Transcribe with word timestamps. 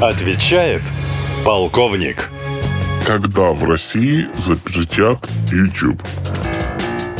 Отвечает 0.00 0.82
полковник. 1.44 2.30
Когда 3.04 3.50
в 3.50 3.64
России 3.64 4.28
запретят 4.36 5.28
YouTube? 5.50 6.00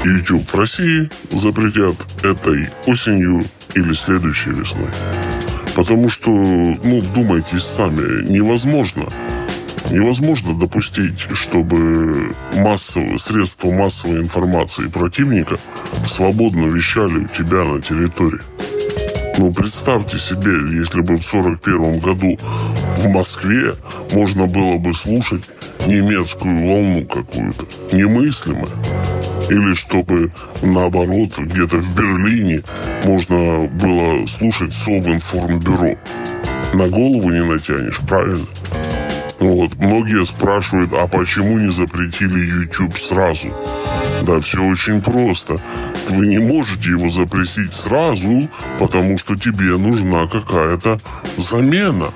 YouTube 0.04 0.48
в 0.48 0.54
России 0.54 1.10
запретят 1.32 1.96
этой 2.22 2.68
осенью 2.86 3.46
или 3.74 3.92
следующей 3.94 4.50
весной. 4.50 4.90
Потому 5.74 6.08
что, 6.08 6.30
ну, 6.30 7.02
думайте 7.14 7.58
сами, 7.58 8.22
невозможно– 8.30 9.06
Невозможно 9.90 10.54
допустить, 10.54 11.20
чтобы 11.32 12.36
массовые, 12.52 13.18
средства 13.18 13.70
массовой 13.70 14.20
информации 14.20 14.86
противника 14.86 15.58
свободно 16.06 16.66
вещали 16.66 17.24
у 17.24 17.28
тебя 17.28 17.64
на 17.64 17.80
территории. 17.80 18.40
Ну, 19.38 19.52
представьте 19.52 20.18
себе, 20.18 20.50
если 20.80 21.00
бы 21.00 21.16
в 21.16 21.24
1941 21.24 22.00
году 22.00 22.36
в 22.96 23.06
Москве 23.06 23.76
можно 24.10 24.46
было 24.46 24.78
бы 24.78 24.92
слушать 24.92 25.44
немецкую 25.86 26.66
волну 26.66 27.06
какую-то, 27.06 27.64
немыслимое. 27.92 28.72
Или 29.48 29.74
чтобы, 29.74 30.32
наоборот, 30.60 31.38
где-то 31.38 31.76
в 31.76 31.94
Берлине 31.94 32.64
можно 33.04 33.68
было 33.68 34.26
слушать 34.26 34.74
Совинформбюро. 34.74 35.94
На 36.72 36.88
голову 36.88 37.30
не 37.30 37.44
натянешь, 37.44 38.00
правильно? 38.08 38.46
Вот. 39.38 39.72
Многие 39.76 40.26
спрашивают, 40.26 40.92
а 40.94 41.06
почему 41.06 41.58
не 41.58 41.72
запретили 41.72 42.40
YouTube 42.40 42.98
сразу? 42.98 43.54
Да, 44.22 44.40
все 44.40 44.62
очень 44.62 45.00
просто. 45.00 45.60
Вы 46.08 46.26
не 46.26 46.38
можете 46.38 46.90
его 46.90 47.08
запретить 47.08 47.72
сразу, 47.74 48.48
потому 48.78 49.18
что 49.18 49.36
тебе 49.36 49.76
нужна 49.76 50.26
какая-то 50.26 51.00
замена. 51.36 52.12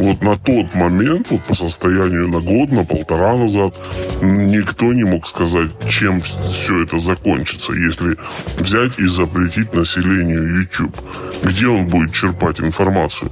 Вот 0.00 0.22
на 0.22 0.36
тот 0.36 0.74
момент, 0.74 1.30
вот 1.30 1.44
по 1.44 1.54
состоянию 1.54 2.28
на 2.28 2.40
год, 2.40 2.72
на 2.72 2.84
полтора 2.84 3.36
назад, 3.36 3.74
никто 4.20 4.92
не 4.92 5.04
мог 5.04 5.26
сказать, 5.26 5.70
чем 5.88 6.20
все 6.20 6.82
это 6.82 6.98
закончится, 6.98 7.72
если 7.72 8.16
взять 8.58 8.98
и 8.98 9.06
запретить 9.06 9.72
населению 9.72 10.62
YouTube. 10.62 10.96
Где 11.44 11.68
он 11.68 11.86
будет 11.86 12.12
черпать 12.12 12.60
информацию? 12.60 13.30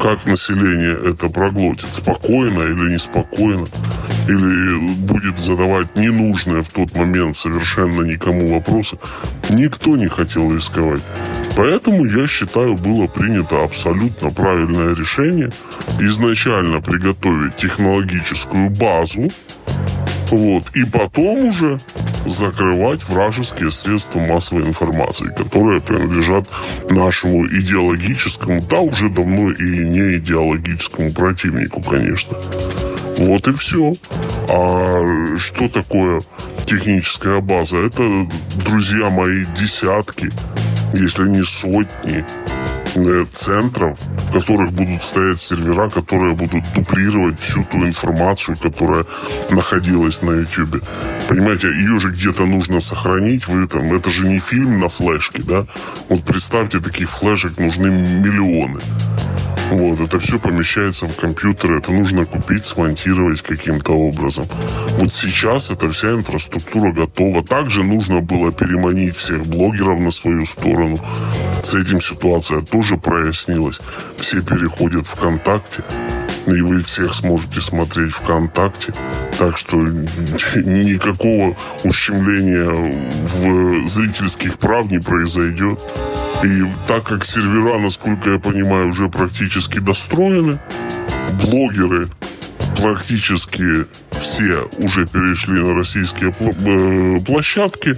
как 0.00 0.26
население 0.26 1.10
это 1.10 1.28
проглотит, 1.28 1.92
спокойно 1.92 2.60
или 2.60 2.94
неспокойно, 2.94 3.66
или 4.28 4.94
будет 4.96 5.38
задавать 5.38 5.96
ненужные 5.96 6.62
в 6.62 6.68
тот 6.68 6.94
момент 6.94 7.36
совершенно 7.36 8.02
никому 8.02 8.54
вопросы, 8.54 8.98
никто 9.48 9.96
не 9.96 10.08
хотел 10.08 10.54
рисковать. 10.54 11.02
Поэтому, 11.56 12.04
я 12.04 12.26
считаю, 12.26 12.76
было 12.76 13.06
принято 13.06 13.64
абсолютно 13.64 14.30
правильное 14.30 14.94
решение 14.94 15.50
изначально 16.00 16.80
приготовить 16.80 17.56
технологическую 17.56 18.70
базу, 18.70 19.30
вот, 20.30 20.64
и 20.74 20.84
потом 20.84 21.46
уже 21.46 21.80
закрывать 22.26 23.02
вражеские 23.08 23.70
средства 23.70 24.20
массовой 24.20 24.64
информации, 24.64 25.32
которые 25.34 25.80
принадлежат 25.80 26.44
нашему 26.90 27.46
идеологическому, 27.46 28.60
да, 28.68 28.80
уже 28.80 29.08
давно 29.08 29.50
и 29.50 29.88
не 29.88 30.18
идеологическому 30.18 31.12
противнику, 31.12 31.82
конечно. 31.82 32.36
Вот 33.18 33.48
и 33.48 33.52
все. 33.52 33.94
А 34.48 35.36
что 35.38 35.68
такое 35.68 36.22
техническая 36.66 37.40
база? 37.40 37.76
Это, 37.78 38.28
друзья 38.64 39.10
мои, 39.10 39.44
десятки, 39.56 40.30
если 40.94 41.28
не 41.28 41.42
сотни 41.42 42.24
Э, 42.94 43.26
центров, 43.32 43.98
в 44.28 44.32
которых 44.32 44.72
будут 44.72 45.02
стоять 45.02 45.40
сервера, 45.40 45.88
которые 45.90 46.34
будут 46.34 46.64
дублировать 46.74 47.38
всю 47.38 47.64
ту 47.64 47.86
информацию, 47.86 48.56
которая 48.56 49.04
находилась 49.50 50.22
на 50.22 50.32
YouTube. 50.32 50.82
Понимаете, 51.28 51.68
ее 51.68 52.00
же 52.00 52.08
где-то 52.10 52.46
нужно 52.46 52.80
сохранить, 52.80 53.46
вы 53.46 53.68
там, 53.68 53.94
это 53.94 54.10
же 54.10 54.26
не 54.26 54.40
фильм 54.40 54.80
на 54.80 54.88
флешке, 54.88 55.42
да? 55.42 55.66
Вот 56.08 56.24
представьте, 56.24 56.80
таких 56.80 57.10
флешек 57.10 57.58
нужны 57.58 57.88
миллионы. 57.90 58.80
Вот, 59.70 60.00
это 60.00 60.18
все 60.18 60.38
помещается 60.38 61.06
в 61.06 61.14
компьютер, 61.14 61.72
это 61.72 61.92
нужно 61.92 62.24
купить, 62.24 62.64
смонтировать 62.64 63.42
каким-то 63.42 63.92
образом. 63.92 64.48
Вот 64.98 65.12
сейчас 65.12 65.70
эта 65.70 65.90
вся 65.90 66.12
инфраструктура 66.12 66.90
готова. 66.90 67.44
Также 67.44 67.84
нужно 67.84 68.20
было 68.20 68.50
переманить 68.50 69.14
всех 69.16 69.46
блогеров 69.46 70.00
на 70.00 70.10
свою 70.10 70.46
сторону. 70.46 70.98
С 71.62 71.74
этим 71.74 72.00
ситуация 72.00 72.62
тоже 72.62 72.96
прояснилась. 72.96 73.78
Все 74.16 74.40
переходят 74.40 75.06
в 75.06 75.10
ВКонтакте 75.10 75.84
и 76.54 76.62
вы 76.62 76.82
всех 76.82 77.14
сможете 77.14 77.60
смотреть 77.60 78.12
ВКонтакте. 78.12 78.94
Так 79.38 79.58
что 79.58 79.76
никакого 79.76 81.56
ущемления 81.84 82.68
в 83.24 83.88
зрительских 83.88 84.58
прав 84.58 84.90
не 84.90 84.98
произойдет. 84.98 85.78
И 86.44 86.64
так 86.86 87.04
как 87.04 87.24
сервера, 87.24 87.78
насколько 87.78 88.30
я 88.30 88.38
понимаю, 88.38 88.90
уже 88.90 89.08
практически 89.08 89.78
достроены, 89.78 90.58
блогеры 91.44 92.08
практически 92.80 93.86
все 94.16 94.68
уже 94.78 95.06
перешли 95.06 95.60
на 95.60 95.74
российские 95.74 96.32
э, 96.38 97.20
площадки, 97.24 97.96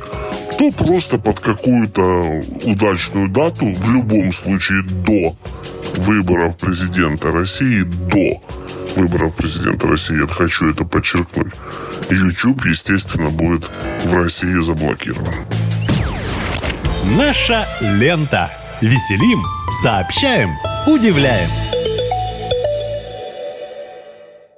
то 0.58 0.70
просто 0.72 1.18
под 1.18 1.40
какую-то 1.40 2.42
удачную 2.64 3.28
дату, 3.28 3.66
в 3.66 3.92
любом 3.92 4.32
случае 4.32 4.82
до 4.82 5.36
выборов 5.96 6.56
президента 6.56 7.30
России, 7.30 7.82
до 7.82 8.40
выборов 8.96 9.34
президента 9.36 9.86
России, 9.86 10.20
я 10.20 10.26
хочу 10.26 10.70
это 10.70 10.84
подчеркнуть, 10.84 11.52
YouTube, 12.10 12.64
естественно, 12.66 13.30
будет 13.30 13.70
в 14.04 14.14
России 14.14 14.62
заблокирован. 14.62 15.34
Наша 17.16 17.66
лента. 17.80 18.50
Веселим, 18.80 19.42
сообщаем, 19.82 20.56
удивляем. 20.86 21.59